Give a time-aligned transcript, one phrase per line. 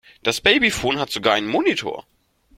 [0.23, 2.07] Das Babyfon hat sogar einen Monitor.